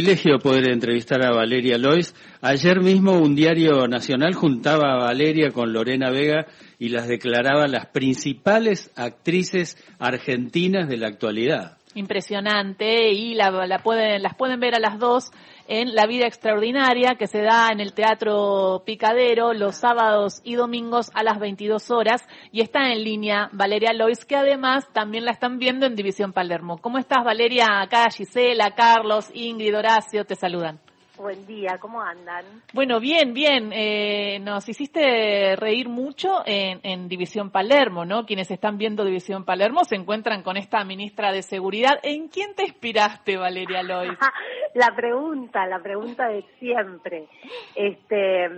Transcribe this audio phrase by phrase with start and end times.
[0.00, 2.14] privilegio poder entrevistar a Valeria Lois.
[2.40, 6.46] Ayer mismo un diario nacional juntaba a Valeria con Lorena Vega
[6.78, 11.76] y las declaraba las principales actrices argentinas de la actualidad.
[11.94, 15.32] Impresionante y la, pueden, las pueden ver a las dos
[15.70, 21.12] en La Vida Extraordinaria que se da en el Teatro Picadero los sábados y domingos
[21.14, 25.58] a las 22 horas y está en línea Valeria Lois que además también la están
[25.58, 26.78] viendo en División Palermo.
[26.78, 27.80] ¿Cómo estás Valeria?
[27.80, 30.80] Acá Gisela, Carlos, Ingrid, Horacio te saludan.
[31.20, 32.46] Buen día, ¿cómo andan?
[32.72, 33.72] Bueno, bien, bien.
[33.74, 38.24] Eh, nos hiciste reír mucho en, División Palermo, ¿no?
[38.24, 42.00] Quienes están viendo División Palermo se encuentran con esta ministra de Seguridad.
[42.02, 44.18] ¿En quién te inspiraste, Valeria Lois?
[44.74, 47.28] la pregunta, la pregunta de siempre.
[47.74, 48.48] Este,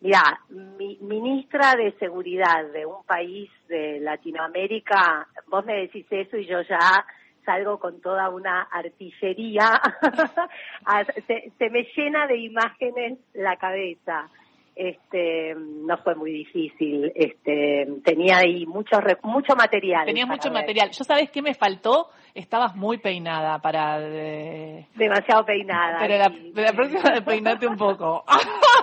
[0.00, 6.46] mira, mi, ministra de Seguridad de un país de Latinoamérica, vos me decís eso y
[6.46, 7.06] yo ya
[7.44, 9.80] salgo con toda una artillería,
[11.58, 14.28] se, me llena de imágenes la cabeza.
[14.76, 20.04] Este, no fue muy difícil, este, tenía ahí mucho, mucho material.
[20.04, 20.90] Tenía mucho material.
[20.90, 22.08] ¿Yo sabes qué me faltó?
[22.34, 24.00] Estabas muy peinada para...
[24.00, 25.98] Demasiado peinada.
[26.00, 26.28] Pero la,
[26.60, 28.24] la próxima peinate un poco.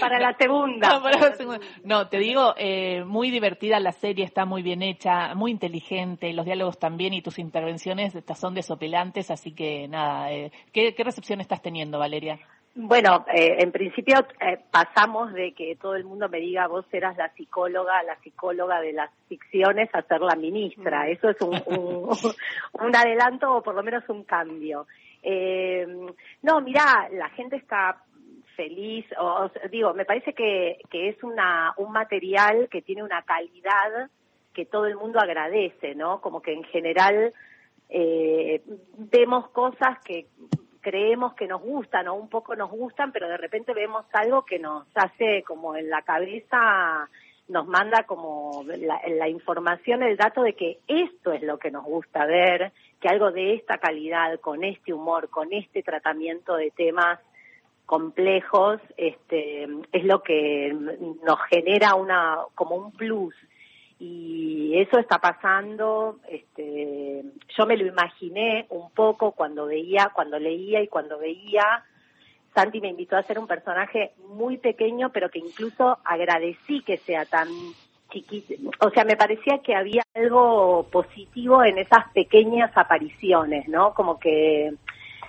[0.00, 1.00] para la segunda.
[1.84, 6.44] No, te digo, eh, muy divertida la serie, está muy bien hecha, muy inteligente, los
[6.44, 11.98] diálogos también y tus intervenciones son desopilantes, así que nada, eh, ¿qué, recepción estás teniendo,
[11.98, 12.38] Valeria?
[12.74, 14.24] Bueno, eh, en principio
[14.70, 18.92] pasamos de que todo el mundo me diga vos eras la psicóloga, la psicóloga de
[18.92, 21.04] las ficciones a ser la ministra.
[21.04, 21.08] Mm.
[21.08, 22.08] Eso es un, un,
[22.86, 24.86] un adelanto o por lo menos un cambio.
[26.42, 27.96] no, mira, la gente está
[28.58, 34.10] feliz, o, digo, me parece que, que es una, un material que tiene una calidad
[34.52, 36.20] que todo el mundo agradece, ¿no?
[36.20, 37.32] Como que en general
[37.88, 38.60] eh,
[38.96, 40.26] vemos cosas que
[40.80, 44.58] creemos que nos gustan o un poco nos gustan, pero de repente vemos algo que
[44.58, 47.08] nos hace como en la cabeza,
[47.46, 51.84] nos manda como la, la información, el dato de que esto es lo que nos
[51.84, 57.20] gusta ver, que algo de esta calidad, con este humor, con este tratamiento de temas
[57.88, 60.76] complejos, este, es lo que
[61.24, 63.34] nos genera una, como un plus.
[63.98, 67.24] Y eso está pasando, este,
[67.56, 71.82] yo me lo imaginé un poco cuando veía, cuando leía y cuando veía,
[72.54, 77.24] Santi me invitó a ser un personaje muy pequeño, pero que incluso agradecí que sea
[77.24, 77.48] tan
[78.10, 78.52] chiquito.
[78.80, 83.94] O sea, me parecía que había algo positivo en esas pequeñas apariciones, ¿no?
[83.94, 84.74] Como que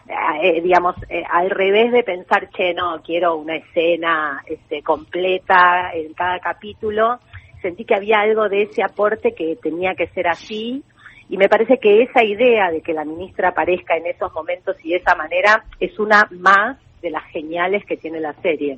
[0.10, 6.14] eh, digamos, eh, al revés de pensar, che, no, quiero una escena este, completa en
[6.14, 7.20] cada capítulo,
[7.62, 10.84] sentí que había algo de ese aporte que tenía que ser así.
[11.30, 14.92] Y me parece que esa idea de que la ministra aparezca en esos momentos y
[14.92, 18.78] de esa manera es una más de las geniales que tiene la serie.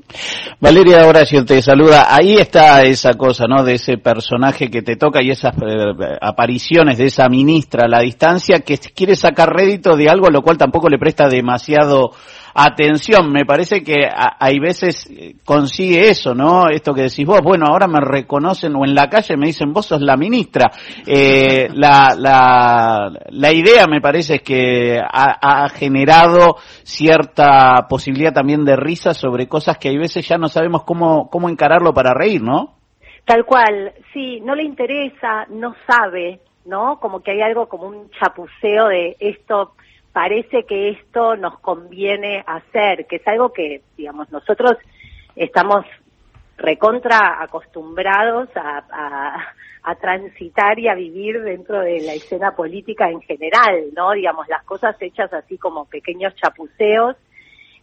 [0.59, 2.07] Valeria Horacio te saluda.
[2.09, 3.63] Ahí está esa cosa, ¿no?
[3.63, 8.01] De ese personaje que te toca y esas eh, apariciones de esa ministra a la
[8.01, 12.11] distancia que quiere sacar rédito de algo lo cual tampoco le presta demasiado
[12.53, 13.31] atención.
[13.31, 14.07] Me parece que
[14.39, 16.69] hay veces eh, consigue eso, ¿no?
[16.69, 19.85] Esto que decís vos, bueno, ahora me reconocen o en la calle me dicen vos
[19.85, 20.71] sos la ministra.
[21.05, 28.65] Eh, la, la, la idea me parece es que ha, ha generado cierta posibilidad también
[28.65, 32.41] de risa sobre cosas que hay veces ya no sabemos cómo, cómo encararlo para reír,
[32.41, 32.75] ¿no?
[33.25, 36.99] Tal cual, sí, no le interesa, no sabe, ¿no?
[36.99, 39.73] Como que hay algo como un chapuceo de esto
[40.13, 44.77] parece que esto nos conviene hacer, que es algo que, digamos, nosotros
[45.35, 45.85] estamos
[46.57, 49.55] recontra acostumbrados a,
[49.99, 54.11] transitar y a vivir dentro de la escena política en general, ¿no?
[54.11, 57.15] Digamos, las cosas hechas así como pequeños chapuceos.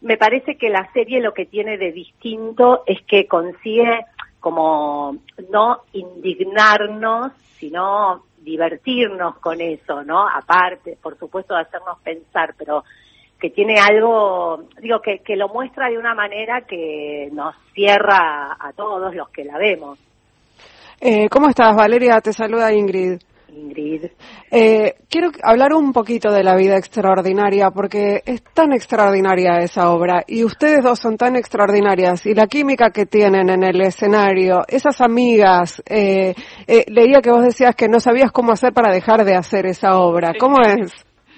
[0.00, 4.06] Me parece que la serie lo que tiene de distinto es que consigue
[4.38, 5.16] como
[5.50, 10.28] no indignarnos, sino divertirnos con eso, ¿no?
[10.28, 12.84] Aparte, por supuesto, de hacernos pensar, pero
[13.40, 18.72] que tiene algo, digo, que, que lo muestra de una manera que nos cierra a
[18.72, 19.98] todos los que la vemos.
[21.00, 22.20] Eh, ¿Cómo estás, Valeria?
[22.20, 23.20] Te saluda Ingrid.
[23.58, 24.04] Ingrid.
[24.50, 30.24] Eh, quiero hablar un poquito de la vida extraordinaria, porque es tan extraordinaria esa obra
[30.26, 35.00] y ustedes dos son tan extraordinarias y la química que tienen en el escenario, esas
[35.00, 36.34] amigas, eh,
[36.66, 39.98] eh, leía que vos decías que no sabías cómo hacer para dejar de hacer esa
[39.98, 40.32] obra.
[40.38, 40.92] ¿Cómo es?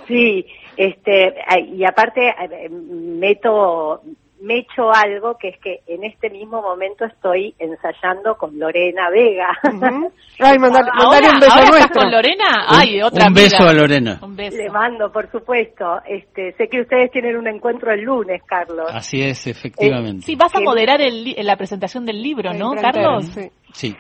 [0.07, 0.45] Sí,
[0.77, 1.35] este,
[1.73, 2.33] y aparte
[2.71, 4.03] meto
[4.41, 9.49] me echo algo que es que en este mismo momento estoy ensayando con Lorena Vega.
[10.41, 12.01] Ay, mandale, un beso ahora nuestro.
[12.01, 12.67] con Lorena?
[12.67, 14.19] Ay, otra Un beso a Lorena.
[14.23, 14.57] Un beso.
[14.57, 16.01] Le mando, por supuesto.
[16.07, 18.91] Este, sé que ustedes tienen un encuentro el lunes, Carlos.
[18.93, 20.25] Así es, efectivamente.
[20.25, 23.27] sí, vas a moderar el, la presentación del libro, ¿no, Carlos?
[23.73, 23.95] Sí.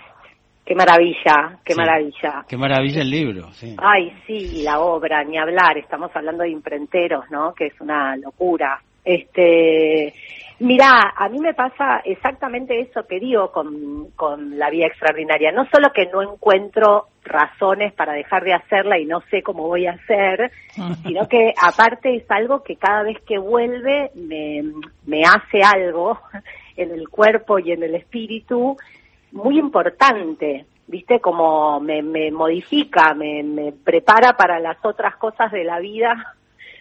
[0.64, 2.44] Qué maravilla, qué maravilla.
[2.48, 3.74] Qué maravilla el libro, sí.
[3.76, 5.76] Ay, sí, la obra, ni hablar.
[5.76, 7.52] Estamos hablando de imprenteros, ¿no?
[7.54, 8.80] Que es una locura.
[9.04, 10.12] Este,
[10.60, 15.52] mira, a mí me pasa exactamente eso que digo con, con la vida extraordinaria.
[15.52, 19.86] No solo que no encuentro razones para dejar de hacerla y no sé cómo voy
[19.86, 20.50] a hacer,
[21.02, 24.64] sino que aparte es algo que cada vez que vuelve me,
[25.06, 26.18] me hace algo
[26.76, 28.76] en el cuerpo y en el espíritu
[29.32, 31.20] muy importante, ¿viste?
[31.20, 36.36] Como me, me modifica, me, me prepara para las otras cosas de la vida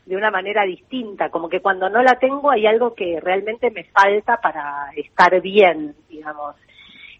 [0.10, 3.84] de una manera distinta, como que cuando no la tengo hay algo que realmente me
[3.84, 6.56] falta para estar bien, digamos.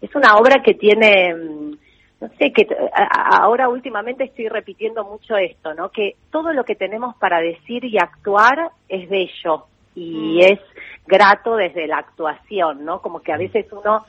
[0.00, 1.70] Es una obra que tiene, mm,
[2.20, 5.90] no sé, que ahora últimamente estoy repitiendo mucho esto, ¿no?
[5.90, 10.52] Que todo lo que tenemos para decir y actuar es bello y mm.
[10.52, 10.60] es
[11.06, 13.00] grato desde la actuación, ¿no?
[13.02, 14.04] Como que a veces uno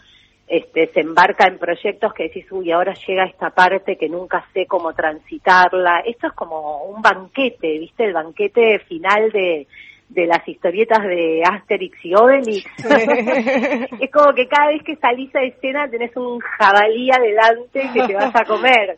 [0.52, 4.66] este, se embarca en proyectos que decís, uy, ahora llega esta parte que nunca sé
[4.66, 6.02] cómo transitarla.
[6.02, 8.04] Esto es como un banquete, ¿viste?
[8.04, 9.66] El banquete final de,
[10.10, 12.66] de las historietas de Asterix y Obelix.
[14.02, 18.14] es como que cada vez que salís a escena tenés un jabalí adelante que te
[18.14, 18.98] vas a comer.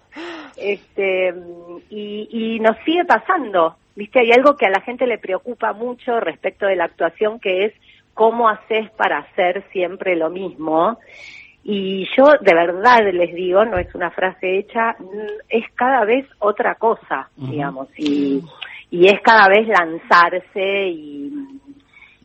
[0.57, 1.35] Este,
[1.91, 4.21] y, y nos sigue pasando, ¿viste?
[4.21, 7.73] Hay algo que a la gente le preocupa mucho respecto de la actuación que es
[8.15, 10.97] cómo haces para hacer siempre lo mismo.
[11.63, 14.95] Y yo de verdad les digo, no es una frase hecha,
[15.47, 18.43] es cada vez otra cosa, digamos, y,
[18.91, 21.31] y es cada vez lanzarse y,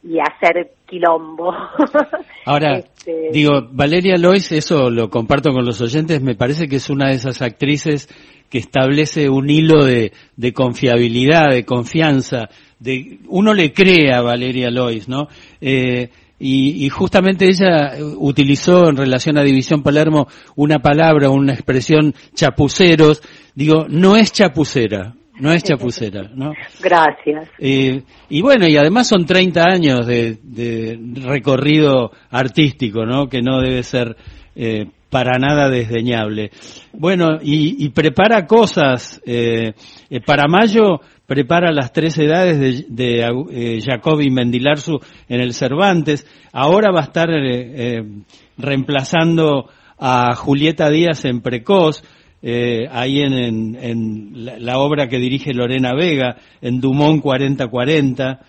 [0.02, 1.54] y hacer quilombo.
[2.46, 6.90] Ahora, este, digo, Valeria Lois, eso lo comparto con los oyentes, me parece que es
[6.90, 8.08] una de esas actrices
[8.50, 12.48] que establece un hilo de, de confiabilidad, de confianza,
[12.80, 15.28] de uno le cree a Valeria Lois, ¿no?
[15.60, 16.08] Eh,
[16.40, 23.22] y, justamente ella utilizó en relación a División Palermo una palabra, una expresión chapuceros.
[23.54, 26.52] Digo, no es chapucera, no es chapucera, ¿no?
[26.80, 27.48] Gracias.
[27.58, 33.28] Eh, y bueno, y además son 30 años de, recorrido artístico, ¿no?
[33.28, 34.16] Que no debe ser
[34.54, 36.50] eh, para nada desdeñable.
[36.92, 39.20] Bueno, y, prepara cosas.
[39.24, 39.72] Eh,
[40.26, 43.20] para mayo prepara las tres edades de, de
[43.50, 46.26] eh, Jacobi Mendilarzu en el Cervantes.
[46.52, 48.02] Ahora va a estar eh, eh,
[48.56, 49.68] reemplazando
[49.98, 52.02] a Julieta Díaz en Precoz,
[52.40, 58.40] ahí en, la, obra que dirige Lorena Vega, en Dumont 4040.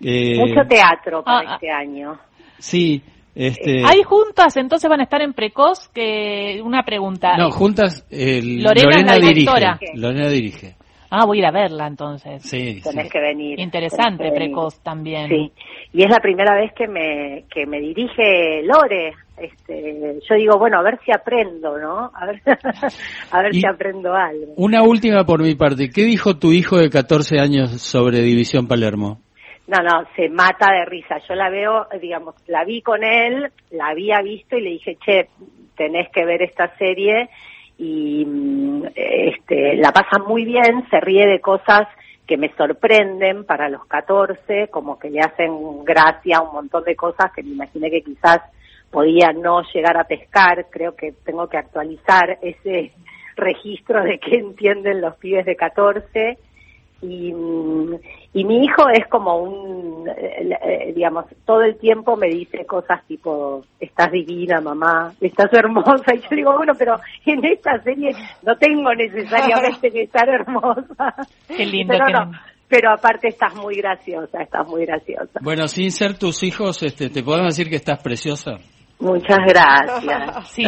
[0.00, 1.54] Mucho teatro para ah, ah.
[1.54, 2.18] este año.
[2.58, 3.02] Sí.
[3.34, 3.82] Este...
[3.86, 4.56] ¿Hay juntas?
[4.56, 5.88] Entonces van a estar en Precoz.
[5.88, 7.36] Que una pregunta.
[7.36, 8.06] No, juntas.
[8.10, 9.92] Lorena, dirige.
[9.94, 10.76] Lorena dirige.
[11.14, 12.42] Ah, voy a ir a verla entonces.
[12.42, 12.80] Sí.
[12.82, 13.60] Tenés que venir.
[13.60, 15.28] Interesante, Precoz también.
[15.28, 15.52] Sí.
[15.92, 19.12] Y es la primera vez que me, que me dirige Lore.
[19.36, 22.10] Este, yo digo, bueno, a ver si aprendo, ¿no?
[22.14, 22.40] A ver,
[23.30, 24.54] a ver si aprendo algo.
[24.56, 25.90] Una última por mi parte.
[25.90, 29.20] ¿Qué dijo tu hijo de 14 años sobre División Palermo?
[29.66, 31.18] No, no, se mata de risa.
[31.28, 35.28] Yo la veo, digamos, la vi con él, la había visto y le dije, che,
[35.76, 37.30] tenés que ver esta serie
[37.78, 41.88] y mm, este, la pasa muy bien, se ríe de cosas
[42.26, 47.32] que me sorprenden para los 14, como que le hacen gracia un montón de cosas
[47.32, 48.40] que me imaginé que quizás
[48.90, 52.92] podía no llegar a pescar, creo que tengo que actualizar ese
[53.36, 56.38] registro de qué entienden los pibes de 14
[57.02, 57.34] y,
[58.32, 63.04] y mi hijo es como un, eh, eh, digamos, todo el tiempo me dice cosas
[63.06, 65.92] tipo, estás divina, mamá, estás hermosa.
[66.14, 68.10] Y yo digo, bueno, pero en esta serie
[68.42, 71.14] no tengo necesariamente que estar hermosa.
[71.48, 71.94] Qué lindo.
[72.06, 72.30] Pero,
[72.68, 75.40] pero aparte estás muy graciosa, estás muy graciosa.
[75.42, 78.58] Bueno, sin ser tus hijos, este, ¿te podemos decir que estás preciosa?
[79.02, 80.32] Muchas gracias.
[80.52, 80.64] Sí.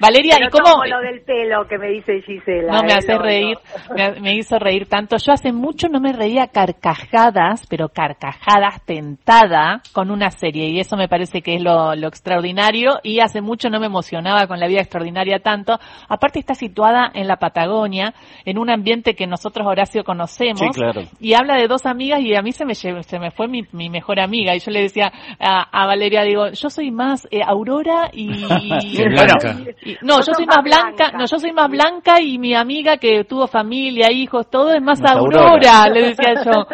[0.00, 0.84] Valeria, ¿y cómo?
[0.84, 2.72] lo del pelo que me dice Gisela.
[2.72, 2.96] No, me ¿eh?
[2.96, 3.58] hace reír,
[4.22, 5.16] Me, hizo reír tanto.
[5.16, 10.96] Yo hace mucho no me reía carcajadas, pero carcajadas tentada con una serie y eso
[10.96, 14.68] me parece que es lo, lo extraordinario y hace mucho no me emocionaba con la
[14.68, 15.78] vida extraordinaria tanto.
[16.08, 20.60] Aparte está situada en la Patagonia, en un ambiente que nosotros, Horacio, conocemos.
[20.60, 21.02] Sí, claro.
[21.20, 23.90] Y habla de dos amigas y a mí se me, se me fue mi, mi
[23.90, 28.26] mejor amiga y yo le decía a, Valeria, digo, yo soy más eh, Aurora y,
[30.02, 33.46] no, yo soy más blanca, no, yo soy más blanca y mi amiga que tuvo
[33.46, 36.66] familia, hijos, todo es más, Aurora, le decía yo.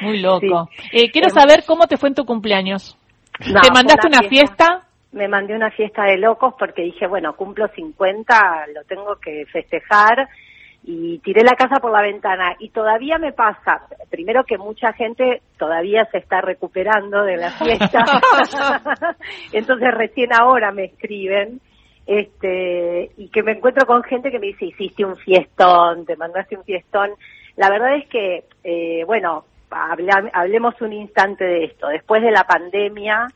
[0.00, 0.70] Muy loco.
[0.92, 2.96] Eh, quiero saber cómo te fue en tu cumpleaños.
[3.40, 4.86] No, ¿Te mandaste una fiesta?
[5.12, 10.28] Me mandé una fiesta de locos porque dije, bueno, cumplo 50, lo tengo que festejar
[10.84, 13.82] y tiré la casa por la ventana y todavía me pasa,
[14.20, 18.04] primero que mucha gente todavía se está recuperando de la fiesta,
[19.52, 21.58] entonces recién ahora me escriben
[22.06, 26.54] este y que me encuentro con gente que me dice hiciste un fiestón, te mandaste
[26.58, 27.12] un fiestón.
[27.56, 31.88] La verdad es que, eh, bueno, habla- hablemos un instante de esto.
[31.88, 33.26] Después de la pandemia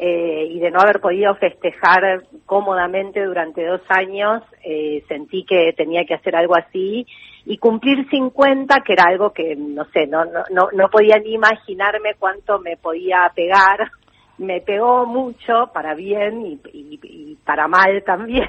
[0.00, 6.04] eh, y de no haber podido festejar cómodamente durante dos años, eh, sentí que tenía
[6.04, 7.06] que hacer algo así
[7.46, 11.34] y cumplir 50, que era algo que, no sé, no, no, no, no podía ni
[11.34, 13.90] imaginarme cuánto me podía pegar.
[14.36, 18.44] Me pegó mucho para bien y, y- y para mal también,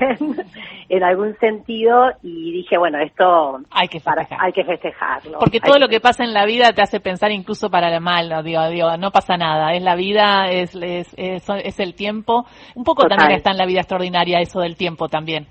[0.89, 4.45] en algún sentido, y dije, bueno, esto Hay que para, festejar.
[4.47, 5.37] hay que festejarlo.
[5.37, 8.29] Porque todo lo que pasa en la vida te hace pensar incluso para el mal,
[8.29, 12.47] no digo, digo, no pasa nada, es la vida, es, es, es, es el tiempo.
[12.73, 13.19] Un poco Total.
[13.19, 15.45] también está en la vida extraordinaria eso del tiempo también.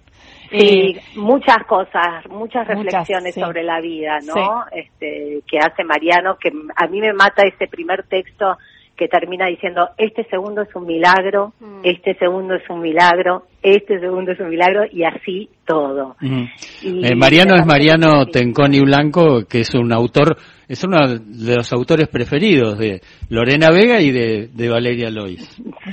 [0.58, 3.40] Sí, Eh, muchas cosas, muchas Muchas, reflexiones sí.
[3.40, 4.64] sobre la vida, ¿no?
[4.72, 8.56] Este, que hace Mariano, que a mí me mata ese primer texto
[8.96, 14.30] que termina diciendo, este segundo es un milagro, este segundo es un milagro, este segundo
[14.30, 16.14] es un milagro, y así todo.
[16.20, 20.36] Y Eh, Mariano es Mariano Tenconi Blanco, que es un autor,
[20.68, 25.42] es uno de los autores preferidos de Lorena Vega y de, de Valeria Lois.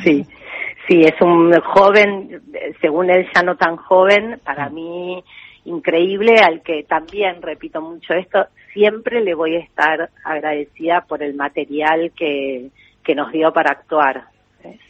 [0.03, 0.23] Sí,
[0.91, 2.41] sí, es un joven,
[2.81, 5.23] según él ya no tan joven, para mí
[5.63, 11.35] increíble, al que también, repito mucho esto, siempre le voy a estar agradecida por el
[11.35, 12.69] material que,
[13.03, 14.25] que nos dio para actuar,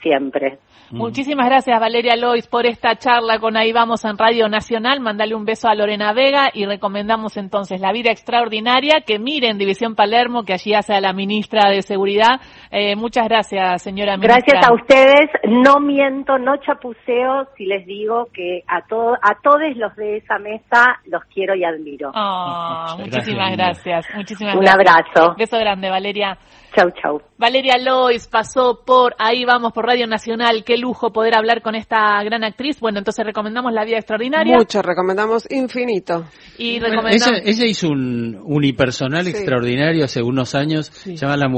[0.02, 0.60] siempre.
[0.92, 5.00] Muchísimas gracias Valeria Lois por esta charla con Ahí Vamos en Radio Nacional.
[5.00, 9.96] Mandale un beso a Lorena Vega y recomendamos entonces La Vida Extraordinaria, que miren División
[9.96, 12.42] Palermo, que allí hace a la ministra de Seguridad.
[12.72, 14.42] Eh, muchas gracias, señora ministra.
[14.46, 19.62] Gracias a ustedes, no miento, no chapuceo si les digo que a, todo, a todos
[19.76, 22.12] los de esa mesa los quiero y admiro.
[22.14, 24.16] Ah, muchísimas gracias, gracias.
[24.16, 24.86] Muchísimas Un gracias.
[24.86, 25.36] abrazo.
[25.38, 26.38] Beso grande, Valeria.
[26.76, 27.22] Chau, chau.
[27.38, 30.64] Valeria Lois pasó por ahí vamos por Radio Nacional.
[30.66, 32.80] Qué lujo poder hablar con esta gran actriz.
[32.80, 36.26] Bueno, entonces recomendamos La Vida Extraordinaria Mucho, recomendamos infinito.
[36.58, 39.30] y Bueno, recomendamos ella, ella hizo un unipersonal Sí.
[39.32, 41.48] extraordinario hace unos años, se llama La